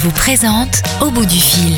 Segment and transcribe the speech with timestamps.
[0.00, 1.76] Orange vous présente Au bout du fil.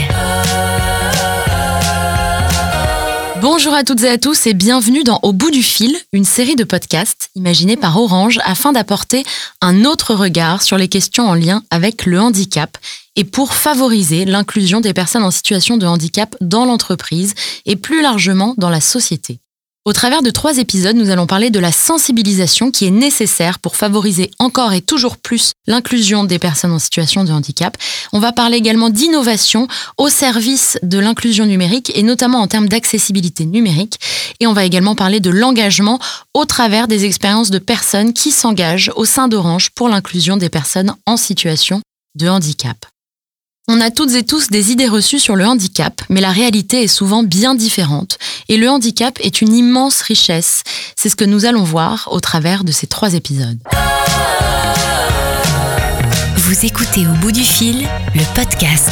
[3.40, 6.56] Bonjour à toutes et à tous et bienvenue dans Au bout du fil, une série
[6.56, 9.24] de podcasts imaginée par Orange afin d'apporter
[9.60, 12.76] un autre regard sur les questions en lien avec le handicap
[13.16, 17.34] et pour favoriser l'inclusion des personnes en situation de handicap dans l'entreprise
[17.66, 19.41] et plus largement dans la société.
[19.84, 23.74] Au travers de trois épisodes, nous allons parler de la sensibilisation qui est nécessaire pour
[23.74, 27.76] favoriser encore et toujours plus l'inclusion des personnes en situation de handicap.
[28.12, 29.66] On va parler également d'innovation
[29.98, 33.98] au service de l'inclusion numérique et notamment en termes d'accessibilité numérique.
[34.38, 35.98] Et on va également parler de l'engagement
[36.32, 40.94] au travers des expériences de personnes qui s'engagent au sein d'Orange pour l'inclusion des personnes
[41.06, 41.82] en situation
[42.14, 42.91] de handicap.
[43.74, 46.88] On a toutes et tous des idées reçues sur le handicap, mais la réalité est
[46.88, 48.18] souvent bien différente.
[48.50, 50.62] Et le handicap est une immense richesse.
[50.94, 53.58] C'est ce que nous allons voir au travers de ces trois épisodes.
[56.36, 58.90] Vous écoutez au bout du fil le podcast.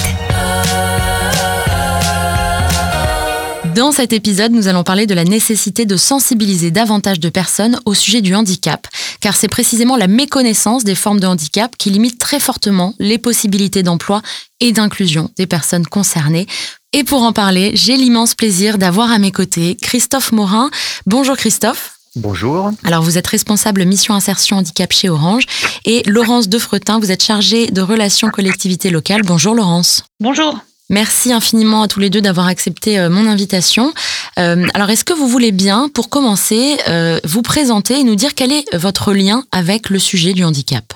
[3.75, 7.95] Dans cet épisode, nous allons parler de la nécessité de sensibiliser davantage de personnes au
[7.95, 8.89] sujet du handicap,
[9.21, 13.83] car c'est précisément la méconnaissance des formes de handicap qui limite très fortement les possibilités
[13.83, 14.23] d'emploi
[14.61, 16.47] et d'inclusion des personnes concernées.
[16.93, 20.71] Et pour en parler, j'ai l'immense plaisir d'avoir à mes côtés Christophe Morin.
[21.07, 21.99] Bonjour Christophe.
[22.17, 22.73] Bonjour.
[22.83, 25.45] Alors vous êtes responsable mission insertion handicap chez Orange
[25.85, 29.23] et Laurence Defretin, vous êtes chargée de relations collectivités locales.
[29.23, 30.03] Bonjour Laurence.
[30.19, 30.59] Bonjour.
[30.91, 33.95] Merci infiniment à tous les deux d'avoir accepté euh, mon invitation.
[34.41, 38.35] Euh, alors, est-ce que vous voulez bien, pour commencer, euh, vous présenter et nous dire
[38.35, 40.93] quel est votre lien avec le sujet du handicap?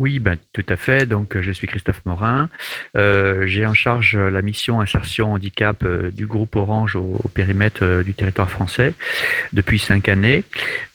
[0.00, 1.06] Oui, ben, tout à fait.
[1.06, 2.48] Donc, je suis Christophe Morin.
[2.94, 8.94] J'ai en charge la mission insertion handicap du groupe Orange au, périmètre du territoire français
[9.52, 10.44] depuis cinq années.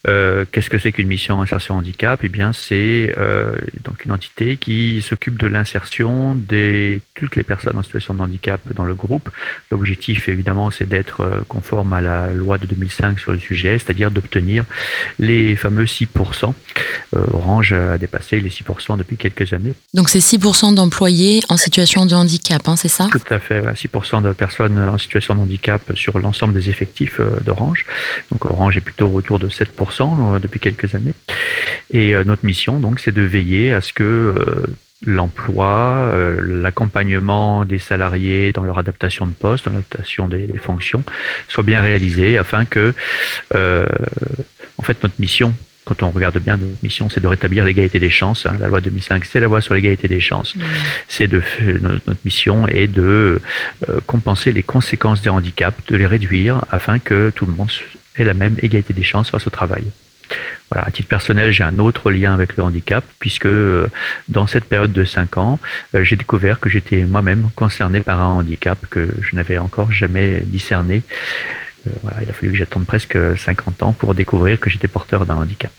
[0.07, 2.19] Euh, qu'est-ce que c'est qu'une mission insertion handicap?
[2.23, 7.77] Eh bien, c'est euh, donc une entité qui s'occupe de l'insertion de toutes les personnes
[7.77, 9.29] en situation de handicap dans le groupe.
[9.71, 14.11] L'objectif, évidemment, c'est d'être euh, conforme à la loi de 2005 sur le sujet, c'est-à-dire
[14.11, 14.65] d'obtenir
[15.19, 16.53] les fameux 6%.
[17.13, 19.73] Orange a dépassé les 6% depuis quelques années.
[19.93, 23.07] Donc, c'est 6% d'employés en situation de handicap, hein, c'est ça?
[23.11, 27.85] Tout à fait, 6% de personnes en situation de handicap sur l'ensemble des effectifs d'Orange.
[28.31, 31.13] Donc, Orange est plutôt autour de 7% euh, depuis quelques années.
[31.91, 34.65] Et euh, notre mission, donc, c'est de veiller à ce que euh,
[35.05, 41.03] l'emploi, l'accompagnement des salariés dans leur adaptation de poste, dans l'adaptation des, fonctions,
[41.49, 42.93] soit bien réalisé afin que,
[43.53, 48.09] en fait, notre mission, quand on regarde bien notre mission, c'est de rétablir l'égalité des
[48.09, 48.45] chances.
[48.45, 48.55] Hein.
[48.61, 50.55] La loi 2005, c'est la loi sur l'égalité des chances.
[50.55, 50.61] Mmh.
[51.09, 51.41] C'est de
[51.81, 53.41] notre mission est de
[54.05, 57.71] compenser les conséquences des handicaps, de les réduire afin que tout le monde
[58.15, 59.83] ait la même égalité des chances face au travail.
[60.71, 63.87] Voilà, à titre personnel, j'ai un autre lien avec le handicap, puisque euh,
[64.29, 65.59] dans cette période de 5 ans,
[65.93, 70.41] euh, j'ai découvert que j'étais moi-même concerné par un handicap que je n'avais encore jamais
[70.41, 71.03] discerné.
[71.87, 71.91] Euh,
[72.21, 75.71] il a fallu que j'attende presque 50 ans pour découvrir que j'étais porteur d'un handicap.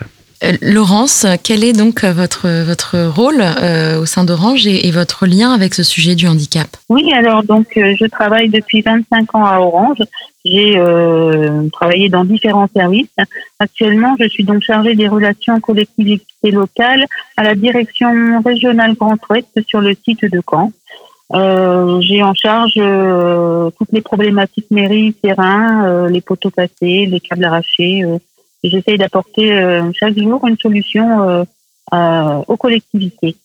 [0.60, 3.42] Laurence, quel est donc votre, votre rôle
[4.00, 6.68] au sein d'Orange et, votre lien avec ce sujet du handicap?
[6.88, 10.02] Oui, alors donc je travaille depuis 25 ans à Orange.
[10.44, 13.14] J'ai euh, travaillé dans différents services.
[13.58, 17.06] Actuellement, je suis donc chargée des relations collectivités locales
[17.38, 20.70] à la direction régionale Grand Ouest sur le site de Caen.
[21.32, 27.20] Euh, j'ai en charge euh, toutes les problématiques mairie, terrain, euh, les poteaux cassés, les
[27.20, 28.02] câbles arrachés.
[28.68, 29.50] J'essaye d'apporter
[29.94, 31.46] chaque jour une solution
[31.92, 33.36] aux collectivités.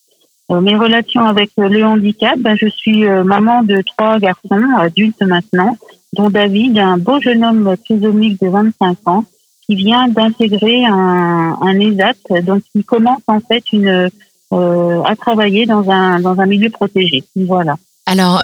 [0.50, 5.78] mes relations avec le handicap, ben, je suis maman de trois garçons adultes maintenant
[6.14, 9.26] dont David, un beau jeune homme trisomique de 25 ans,
[9.66, 13.64] qui vient d'intégrer un, un ESAT, donc il commence en fait
[14.52, 17.24] euh, à travailler dans un, dans un milieu protégé.
[17.36, 17.76] Voilà.
[18.08, 18.42] Alors, euh,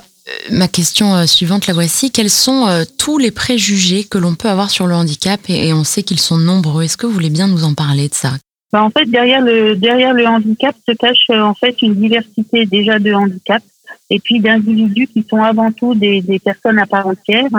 [0.52, 2.12] ma question euh, suivante, la voici.
[2.12, 6.04] Quels sont tous les préjugés que l'on peut avoir sur le handicap et, on sait
[6.04, 6.84] qu'ils sont nombreux.
[6.84, 8.32] Est-ce que vous voulez bien nous en parler de ça?
[8.72, 13.00] Ben, En fait, derrière le, derrière le handicap se cache en fait une diversité déjà
[13.00, 13.64] de handicap
[14.10, 17.50] et puis d'individus qui sont avant tout des, des, personnes à part entière.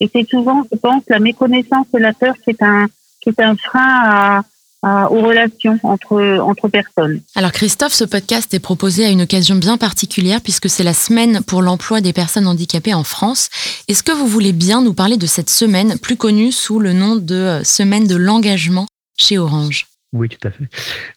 [0.00, 2.86] Et c'est souvent, je pense, la méconnaissance et la peur qui est un,
[3.20, 4.42] qui est un frein à,
[4.82, 7.20] aux relations entre, entre personnes.
[7.34, 11.42] Alors Christophe, ce podcast est proposé à une occasion bien particulière puisque c'est la semaine
[11.42, 13.50] pour l'emploi des personnes handicapées en France.
[13.88, 17.16] Est-ce que vous voulez bien nous parler de cette semaine, plus connue sous le nom
[17.16, 18.86] de euh, semaine de l'engagement
[19.16, 19.86] chez Orange?
[20.12, 20.64] Oui, tout à fait.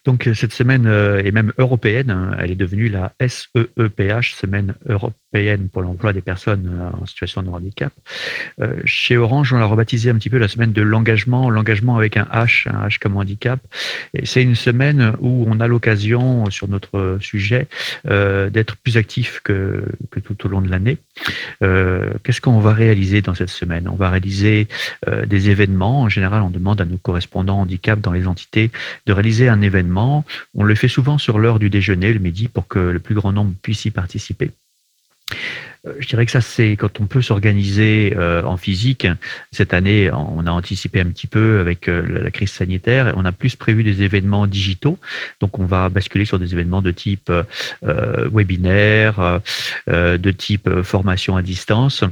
[0.04, 2.36] Donc euh, cette semaine euh, est même européenne, hein.
[2.38, 4.74] elle est devenue la SEEPH, Semaine
[5.34, 7.92] européenne pour l'emploi des personnes en situation de handicap.
[8.84, 12.24] Chez Orange, on l'a rebaptisé un petit peu la semaine de l'engagement, l'engagement avec un
[12.24, 13.60] H, un H comme handicap.
[14.22, 17.66] C'est une semaine où on a l'occasion, sur notre sujet,
[18.04, 19.84] d'être plus actif que,
[20.24, 20.98] tout au long de l'année.
[21.60, 23.88] Qu'est-ce qu'on va réaliser dans cette semaine?
[23.88, 24.68] On va réaliser
[25.26, 26.02] des événements.
[26.02, 28.70] En général, on demande à nos correspondants handicap dans les entités
[29.06, 30.24] de réaliser un événement.
[30.54, 33.32] On le fait souvent sur l'heure du déjeuner, le midi, pour que le plus grand
[33.32, 34.50] nombre puisse y participer.
[35.86, 39.06] Euh, je dirais que ça, c'est quand on peut s'organiser euh, en physique.
[39.52, 43.12] Cette année, on a anticipé un petit peu avec euh, la crise sanitaire.
[43.16, 44.98] On a plus prévu des événements digitaux.
[45.40, 47.30] Donc, on va basculer sur des événements de type
[47.82, 49.40] webinaire,
[49.86, 52.04] de type formation à distance,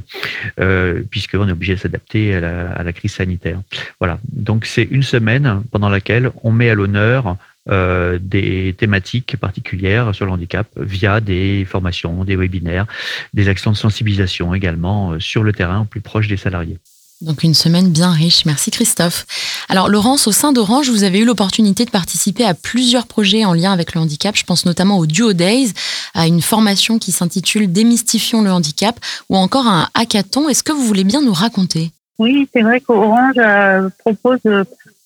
[1.09, 3.61] puisqu'on est obligé de s'adapter à, à la, crise sanitaire.
[3.99, 4.19] Voilà.
[4.31, 7.37] Donc, c'est une semaine pendant laquelle on met à l'honneur
[7.69, 12.87] euh, des thématiques particulières sur le handicap via des formations, des webinaires,
[13.33, 16.77] des actions de sensibilisation également euh, sur le terrain, plus proche des salariés.
[17.21, 18.45] Donc une semaine bien riche.
[18.45, 19.25] Merci Christophe.
[19.69, 23.53] Alors Laurence, au sein d'Orange, vous avez eu l'opportunité de participer à plusieurs projets en
[23.53, 24.35] lien avec le handicap.
[24.35, 25.71] Je pense notamment au Duo Days,
[26.13, 28.99] à une formation qui s'intitule Démystifions le handicap
[29.29, 30.49] ou encore à un hackathon.
[30.49, 31.91] Est-ce que vous voulez bien nous raconter?
[32.19, 34.39] Oui, c'est vrai qu'Orange euh, propose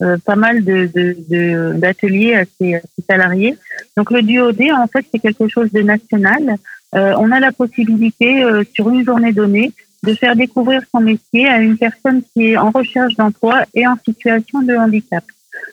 [0.04, 2.80] euh, pas mal de, d'ateliers à, ses,
[3.10, 3.58] salariés.
[3.96, 6.58] Donc le duo-D, en fait, c'est quelque chose de national.
[6.94, 9.72] Euh, on a la possibilité, euh, sur une journée donnée,
[10.04, 13.96] de faire découvrir son métier à une personne qui est en recherche d'emploi et en
[14.06, 15.24] situation de handicap.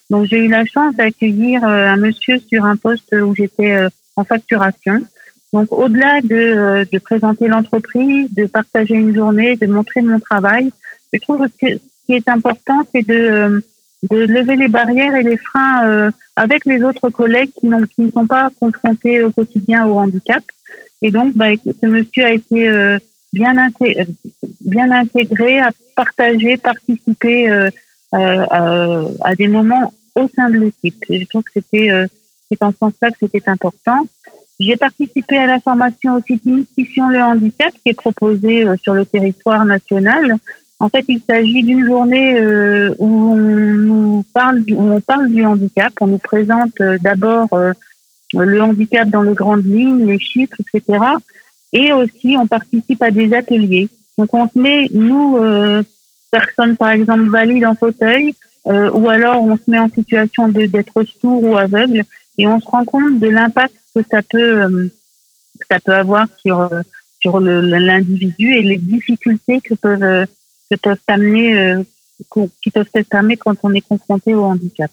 [0.09, 3.77] Donc j'ai eu la chance d'accueillir un monsieur sur un poste où j'étais
[4.17, 5.03] en facturation.
[5.53, 10.71] Donc au-delà de, de présenter l'entreprise, de partager une journée, de montrer mon travail,
[11.13, 13.63] je trouve que ce qui est important, c'est de
[14.11, 18.11] de lever les barrières et les freins euh, avec les autres collègues qui, qui ne
[18.11, 20.43] sont pas confrontés au quotidien au handicap.
[21.03, 22.99] Et donc, bah, ce monsieur a été euh,
[23.33, 24.07] bien, intégré,
[24.61, 27.71] bien intégré, à partager, participer euh,
[28.13, 31.05] à, des moments au sein de l'équipe.
[31.09, 31.91] Je trouve que c'était
[32.49, 34.07] c'est en ce sens-là que c'était important.
[34.61, 39.65] J'ai participé à la formation aussi Démystifions le handicap qui est proposée sur le territoire
[39.65, 40.37] national
[40.85, 44.63] en fait, il s'agit d'une journée euh, où on parle
[45.31, 45.95] du handicap.
[46.03, 47.73] On nous présente euh, d'abord euh,
[48.35, 50.99] le handicap dans les grandes lignes, les chiffres, etc.
[51.73, 53.89] Et aussi, on participe à des ateliers.
[54.19, 55.39] Donc, on se met, nous,
[56.31, 58.35] personnes par exemple valides en fauteuil,
[58.67, 62.05] ou alors on se met en situation d'être sourd ou aveugle,
[62.39, 64.91] et on se rend compte de l'impact que ça peut,
[65.59, 66.69] que ça peut avoir sur
[67.21, 70.27] sur l'individu et les difficultés que peuvent
[70.71, 71.83] que peuvent amener, euh,
[72.63, 74.91] qui peuvent être amenés quand on est confronté au handicap.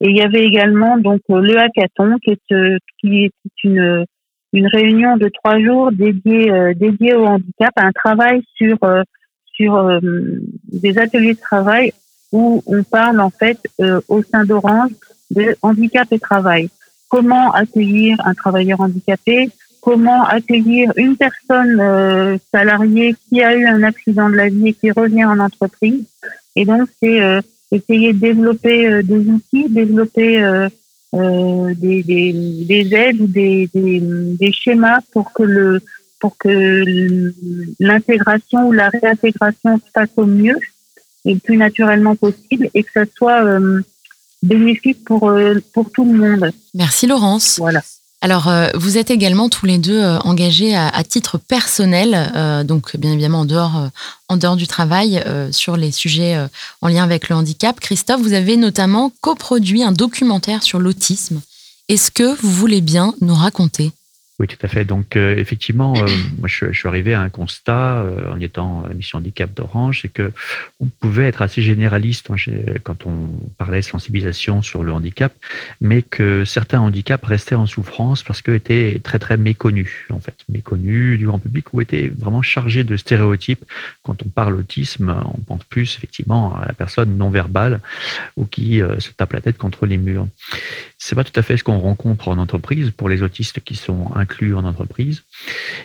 [0.00, 3.32] Et il y avait également donc euh, le hackathon qui est euh, qui est
[3.64, 4.04] une
[4.52, 8.78] une réunion de trois jours dédiée dédiée au handicap, un travail sur
[9.52, 10.00] sur
[10.72, 11.92] des ateliers de travail
[12.32, 13.58] où on parle en fait
[14.08, 14.92] au sein d'Orange
[15.30, 16.70] de handicap et travail.
[17.10, 19.50] Comment accueillir un travailleur handicapé?
[19.88, 24.74] Comment accueillir une personne euh, salariée qui a eu un accident de la vie et
[24.74, 26.04] qui revient en entreprise.
[26.56, 27.40] Et donc, c'est euh,
[27.72, 30.68] essayer de développer euh, des outils, développer
[31.14, 32.32] des, des,
[32.68, 35.80] des, aides ou des, des, des, schémas pour que le
[36.20, 36.84] pour que
[37.80, 40.58] l'intégration ou la réintégration se fasse au mieux
[41.24, 43.42] et le plus naturellement possible et que ça soit
[44.42, 45.32] bénéfique pour
[45.72, 46.50] pour tout le monde.
[46.74, 47.56] Merci Laurence.
[47.58, 47.80] Voilà.
[48.20, 52.96] Alors, euh, vous êtes également tous les deux euh, engagés à, titre personnel, euh, donc
[52.96, 53.88] bien évidemment en dehors,
[54.28, 55.22] en dehors du travail,
[55.52, 56.36] sur les sujets
[56.82, 57.78] en lien avec le handicap.
[57.80, 61.40] Christophe, vous avez notamment coproduit un documentaire sur l'autisme.
[61.88, 63.92] Est-ce que vous voulez bien nous raconter?
[64.38, 64.84] Oui, tout à fait.
[64.84, 66.06] Donc, euh, effectivement, euh,
[66.38, 70.02] moi, je, suis arrivé à un constat euh, en étant à la mission handicap d'Orange,
[70.02, 70.30] c'est que
[70.78, 72.28] on pouvait être assez généraliste
[72.84, 75.32] quand on parlait sensibilisation sur le handicap,
[75.80, 80.36] mais que certains handicaps restaient en souffrance parce qu'ils étaient très très méconnus, en fait,
[80.48, 83.64] méconnus du grand public ou étaient vraiment chargés de stéréotypes.
[84.04, 87.80] Quand on parle autisme, on pense plus effectivement à la personne non verbale
[88.36, 90.28] ou qui se tape la tête contre les murs.
[91.00, 94.10] C'est pas tout à fait ce qu'on rencontre en entreprise pour les autistes qui sont
[94.16, 95.22] inclus en entreprise.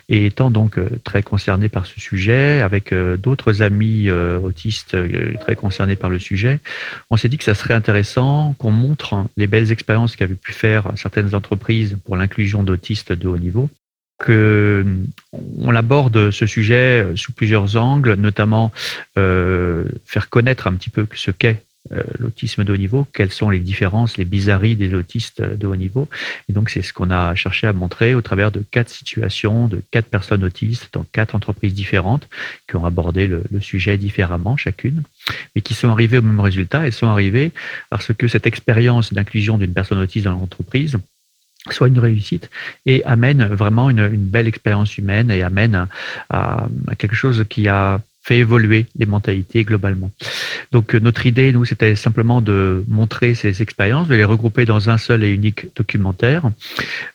[0.09, 4.97] Et étant donc euh, très concerné par ce sujet, avec euh, d'autres amis euh, autistes
[5.39, 6.59] très concernés par le sujet,
[7.11, 10.91] on s'est dit que ça serait intéressant qu'on montre les belles expériences qu'avaient pu faire
[10.95, 13.69] certaines entreprises pour l'inclusion d'autistes de haut niveau
[14.19, 14.85] que
[15.31, 18.71] on aborde ce sujet sous plusieurs angles, notamment
[19.15, 21.63] faire connaître un petit peu ce qu'est
[22.17, 26.07] l'autisme de haut niveau, quelles sont les différences, les bizarreries des autistes de haut niveau.
[26.49, 29.81] Et donc, c'est ce qu'on a cherché à montrer au travers de quatre situations, de
[29.91, 32.27] quatre personnes autistes dans quatre entreprises différentes
[32.69, 35.03] qui ont abordé le, sujet différemment chacune,
[35.55, 36.85] mais qui sont arrivées au même résultat.
[36.85, 37.51] Elles sont arrivées
[37.89, 40.97] parce que cette expérience d'inclusion d'une personne autiste dans l'entreprise
[41.69, 42.49] soit une réussite
[42.85, 45.87] et amène vraiment une, belle expérience humaine et amène
[46.29, 50.09] à, quelque chose qui a fait évoluer les mentalités globalement.
[50.71, 54.89] Donc euh, notre idée, nous, c'était simplement de montrer ces expériences, de les regrouper dans
[54.89, 56.49] un seul et unique documentaire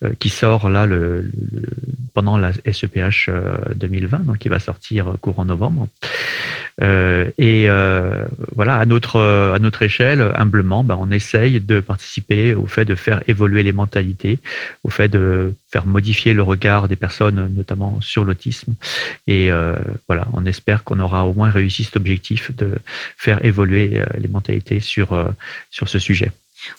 [0.05, 1.69] euh, qui sort là le, le,
[2.13, 3.31] pendant la SEPH
[3.75, 5.89] 2020, euh, donc qui va sortir courant novembre.
[6.81, 12.55] Euh, et euh, voilà, à notre à notre échelle, humblement, ben, on essaye de participer
[12.55, 14.39] au fait de faire évoluer les mentalités,
[14.85, 18.75] au fait de faire modifier le regard des personnes, notamment sur l'autisme.
[19.27, 22.77] Et euh, voilà, on espère qu'on aura au moins réussi cet objectif de
[23.17, 25.09] faire évoluer les mentalités sur
[25.71, 26.31] sur ce sujet.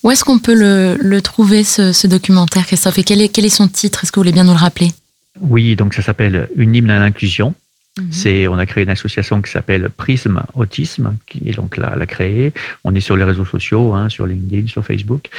[0.04, 3.00] Où est-ce qu'on peut le, le trouver ce, ce, documentaire, Christophe?
[3.00, 4.04] Et quel est, quel est son titre?
[4.04, 4.92] Est-ce que vous voulez bien nous le rappeler?
[5.40, 7.56] Oui, donc ça s'appelle Une hymne à l'inclusion.
[8.00, 8.08] Mhm.
[8.12, 12.06] C'est, on a créé une association qui s'appelle Prisme Autisme, qui est donc là, l'a
[12.06, 12.54] créée.
[12.84, 15.30] On est sur les réseaux sociaux, hein, sur LinkedIn, sur Facebook,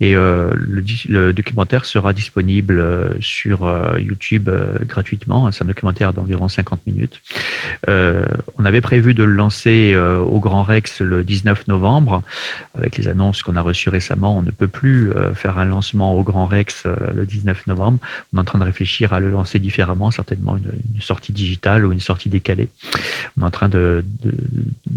[0.00, 4.50] et euh, le, documentaire sera disponible euh, sur euh, YouTube
[4.86, 5.50] gratuitement.
[5.52, 7.20] C'est un documentaire d'environ 50 minutes.
[7.88, 12.22] On avait prévu de le lancer au Grand Rex le 19 novembre.
[12.76, 16.22] Avec les annonces qu'on a reçues récemment, on ne peut plus faire un lancement au
[16.22, 17.98] Grand Rex le 19 novembre.
[18.32, 21.86] On est en train de réfléchir à le lancer différemment, certainement une, une sortie digitale
[21.86, 22.68] ou une sortie décalée.
[23.36, 24.04] On est en train de,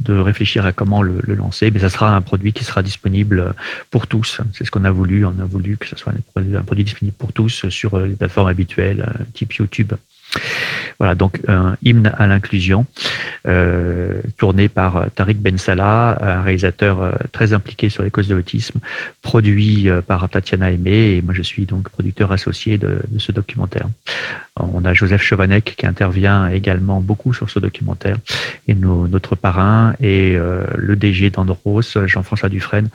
[0.08, 3.54] réfléchir à comment le, le, lancer, mais ça sera un produit qui sera disponible
[3.90, 4.42] pour tous.
[4.54, 5.26] C'est ce qu'on a voulu.
[5.26, 9.08] On a voulu que ce soit un produit disponible pour tous sur les plateformes habituelles,
[9.34, 9.94] type YouTube.
[11.00, 12.86] Voilà, donc un hymne à l'inclusion,
[13.48, 18.36] euh, tourné par Tariq Ben Salah, un réalisateur euh, très impliqué sur les causes de
[18.36, 18.80] l'autisme,
[19.22, 23.88] produit euh, par Tatiana Aimé, et moi je suis donc producteur associé de, ce documentaire.
[24.60, 28.18] On a Joseph Chevanec qui intervient également beaucoup sur ce documentaire,
[28.68, 32.90] et notre parrain euh, le DG d'Andros, Jean-François Dufresne,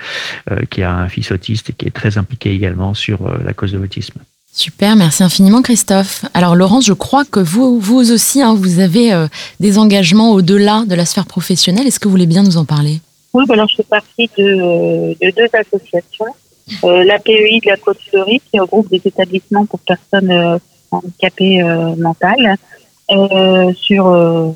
[0.50, 3.52] euh, qui a un fils autiste et qui est très impliqué également sur euh, la
[3.52, 4.20] cause de l'autisme.
[4.58, 6.24] Super, merci infiniment Christophe.
[6.34, 9.28] Alors Laurence, je crois que vous, vous aussi, hein, vous avez euh,
[9.60, 11.86] des engagements au-delà de la sphère professionnelle.
[11.86, 12.98] Est-ce que vous voulez bien nous en parler?
[13.34, 16.26] Oui, alors je fais partie de, de deux associations.
[16.82, 20.58] Euh, la PEI de la Côte Fleurie, qui regroupe des établissements pour personnes euh,
[20.90, 22.56] handicapées euh, mentales,
[23.76, 24.54] sur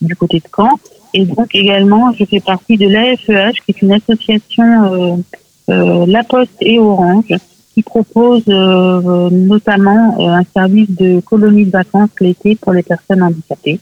[0.00, 0.70] du côté de Caen.
[1.14, 5.22] Et donc également, je fais partie de l'AFEH, qui est une association
[5.66, 7.34] La Poste et Orange,
[7.74, 13.22] qui propose euh, notamment euh, un service de colonie de vacances l'été pour les personnes
[13.22, 13.80] handicapées.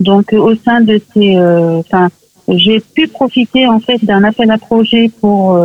[0.00, 2.08] Donc au sein de ces, enfin,
[2.48, 5.58] j'ai pu profiter en fait d'un appel à projet pour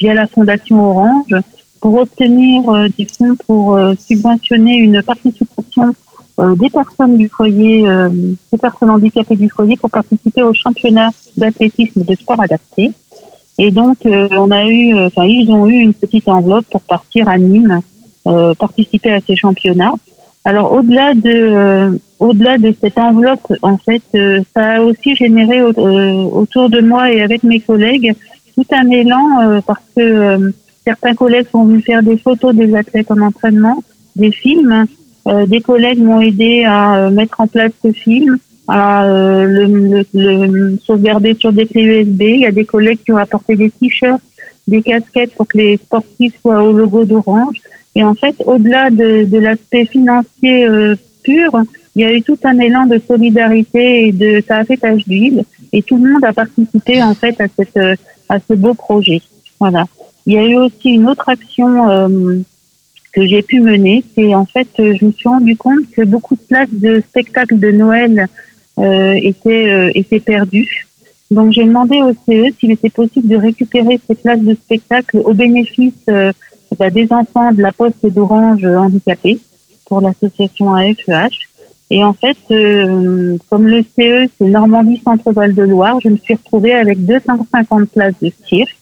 [0.00, 1.34] via la fondation Orange
[1.78, 2.62] pour obtenir
[2.96, 5.94] des fonds pour subventionner une participation
[6.38, 7.84] des personnes du foyer,
[8.50, 12.92] des personnes handicapées du foyer pour participer au championnat d'athlétisme de sport adapté.
[13.58, 17.28] Et donc, euh, on a eu, enfin, ils ont eu une petite enveloppe pour partir
[17.28, 17.80] à Nîmes,
[18.26, 19.94] euh, participer à ces championnats.
[20.44, 24.02] Alors, au-delà de, euh, au-delà de cette enveloppe, en fait,
[24.54, 28.14] ça a aussi généré autour de moi et avec mes collègues
[28.54, 30.52] tout un élan parce que
[30.84, 33.82] certains collègues sont venus faire des photos des athlètes en entraînement,
[34.16, 34.86] des films.
[35.46, 38.38] des collègues m'ont aidé à mettre en place ce film
[38.68, 42.20] à euh, le, le, le, sauvegarder sur des clés USB.
[42.20, 44.22] Il y a des collègues qui ont apporté des t-shirts,
[44.68, 47.56] des casquettes pour que les sportifs soient au logo d'Orange.
[47.94, 50.94] Et en fait, au-delà de, de l'aspect financier euh,
[51.24, 51.50] pur,
[51.96, 55.08] il y a eu tout un élan de solidarité et de ça a fait tache
[55.08, 55.44] d'huile.
[55.72, 57.98] Et tout le monde a participé en fait à cette
[58.28, 59.22] à ce beau projet.
[59.58, 59.86] Voilà.
[60.26, 62.38] Il y a eu aussi une autre action euh,
[63.12, 66.40] que j'ai pu mener, c'est en fait, je me suis rendu compte que beaucoup de
[66.40, 68.28] places de spectacles de Noël
[68.78, 70.86] euh, était, euh, était perdu.
[71.30, 75.34] Donc j'ai demandé au CE s'il était possible de récupérer ces places de spectacle au
[75.34, 76.32] bénéfice euh,
[76.78, 79.38] bah, des enfants de la Poste d'Orange handicapés
[79.86, 81.48] pour l'association AFEH.
[81.90, 86.34] Et en fait, euh, comme le CE, c'est Normandie Centre-Val de Loire, je me suis
[86.34, 88.76] retrouvée avec 250 places de cirque.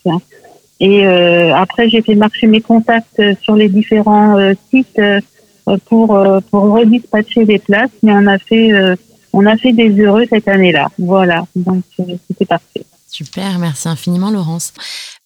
[0.80, 5.00] Et euh, après, j'ai fait marcher mes contacts sur les différents euh, sites
[5.86, 6.18] pour,
[6.50, 8.70] pour redispatcher les places, mais on a fait
[9.36, 10.88] on a fait des heureux cette année-là.
[10.98, 11.84] Voilà, donc
[12.26, 12.84] c'était parfait.
[13.08, 14.72] Super, merci infiniment Laurence.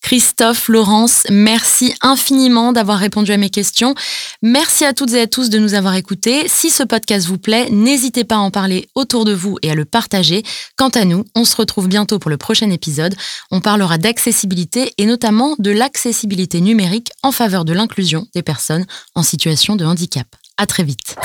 [0.03, 3.95] Christophe, Laurence, merci infiniment d'avoir répondu à mes questions.
[4.43, 6.49] Merci à toutes et à tous de nous avoir écoutés.
[6.49, 9.75] Si ce podcast vous plaît, n'hésitez pas à en parler autour de vous et à
[9.75, 10.43] le partager.
[10.77, 13.15] Quant à nous, on se retrouve bientôt pour le prochain épisode.
[13.51, 19.23] On parlera d'accessibilité et notamment de l'accessibilité numérique en faveur de l'inclusion des personnes en
[19.23, 20.27] situation de handicap.
[20.59, 21.17] À très vite.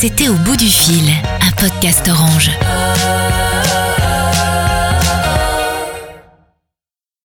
[0.00, 2.52] C'était au bout du fil, un podcast orange.